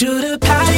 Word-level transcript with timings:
to 0.00 0.06
the 0.06 0.38
patty 0.38 0.69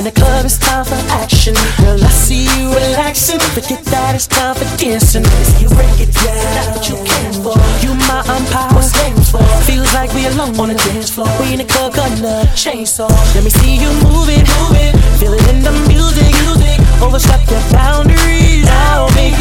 In 0.00 0.04
the 0.04 0.12
club, 0.12 0.46
it's 0.46 0.56
time 0.56 0.86
for 0.86 0.96
action. 1.12 1.52
Girl, 1.76 2.00
I 2.00 2.08
see 2.08 2.48
you 2.56 2.72
relaxing. 2.72 3.38
Forget 3.52 3.84
that 3.92 4.14
it's 4.16 4.26
time 4.26 4.56
for 4.56 4.64
dancing. 4.80 5.28
You 5.60 5.68
break 5.76 6.00
it 6.00 6.08
down. 6.16 6.40
That's 6.56 6.72
what 6.72 6.88
you 6.88 6.96
came 7.04 7.36
for. 7.44 7.52
You 7.84 7.92
my 8.08 8.24
umpire. 8.24 8.72
What's 8.72 8.96
names 8.96 9.28
for? 9.28 9.44
Feels 9.68 9.92
like 9.92 10.08
we 10.16 10.24
alone 10.24 10.56
on 10.56 10.72
the 10.72 10.80
dance 10.88 11.12
floor. 11.12 11.28
We 11.36 11.52
in 11.52 11.60
the 11.60 11.68
club, 11.68 11.92
gonna 11.92 12.48
chainsaw. 12.56 13.12
Let 13.36 13.44
me 13.44 13.52
see 13.52 13.76
you 13.76 13.92
move 14.08 14.32
it, 14.32 14.40
move 14.56 14.80
it. 14.80 14.96
Feel 15.20 15.36
it 15.36 15.44
in 15.52 15.60
the 15.60 15.76
music, 15.84 16.32
music. 16.48 16.80
Overstep 17.04 17.44
your 17.52 17.60
boundaries. 17.68 18.64
Now 18.64 19.04
make 19.12 19.36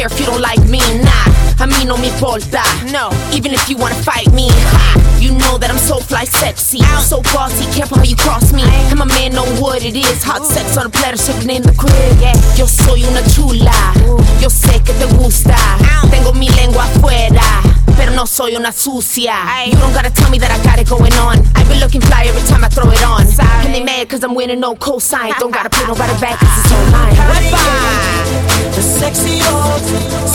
care 0.00 0.08
if 0.08 0.18
you 0.18 0.26
don't 0.26 0.40
like 0.40 0.62
me, 0.68 0.80
nah. 1.04 1.26
A 1.60 1.66
mí 1.66 1.84
no 1.84 1.96
me 1.98 2.08
importa. 2.08 2.62
No. 2.90 3.10
Even 3.32 3.52
if 3.52 3.68
you 3.68 3.76
wanna 3.76 4.00
fight 4.00 4.32
me, 4.32 4.48
ha. 4.72 4.96
You 5.20 5.32
know 5.32 5.58
that 5.58 5.70
I'm 5.70 5.78
so 5.78 6.00
fly 6.00 6.24
sexy. 6.24 6.80
So 7.04 7.20
bossy, 7.34 7.66
careful 7.76 7.98
how 7.98 8.04
you 8.04 8.16
cross 8.16 8.52
me. 8.52 8.62
And 8.88 8.98
my 8.98 9.04
man 9.04 9.32
know 9.32 9.44
what 9.60 9.84
it 9.84 9.96
is. 9.96 10.22
Hot 10.24 10.44
sex 10.46 10.78
on 10.78 10.86
a 10.86 10.90
platter, 10.90 11.18
sipping 11.18 11.50
in 11.50 11.62
the 11.62 11.74
crib. 11.76 12.16
Yeah. 12.18 12.32
Yo 12.56 12.66
soy 12.66 13.04
una 13.04 13.20
chula. 13.34 13.76
Yo 14.40 14.48
sé 14.48 14.80
que 14.84 14.94
te 14.94 15.06
gusta. 15.20 15.56
Tengo 16.10 16.32
mi 16.32 16.48
lengua 16.48 16.84
afuera. 16.84 17.44
Pero 17.96 18.12
no 18.12 18.24
soy 18.24 18.56
una 18.56 18.72
sucia. 18.72 19.36
You 19.66 19.76
don't 19.76 19.92
gotta 19.92 20.10
tell 20.10 20.30
me 20.30 20.38
that 20.38 20.50
I 20.50 20.58
got 20.64 20.78
it 20.78 20.88
going 20.88 21.12
on. 21.20 21.44
I've 21.56 21.68
been 21.68 21.80
looking 21.80 22.00
fly 22.00 22.24
every 22.24 22.42
time 22.48 22.64
I 22.64 22.70
throw 22.70 22.90
it 22.90 23.04
on. 23.04 23.26
And 23.66 23.74
they 23.74 23.84
mad 23.84 24.08
cause 24.08 24.24
I'm 24.24 24.34
winning 24.34 24.60
no 24.60 24.74
cosign. 24.74 25.36
Don't 25.40 25.52
gotta 25.52 25.68
pay 25.68 25.84
nobody 25.86 26.18
back 26.20 26.38
cause 26.40 26.64
it's 26.64 26.72
all 26.72 26.86
mine. 26.90 28.39
The 28.74 28.82
sexy 28.82 29.40
old 29.52 30.29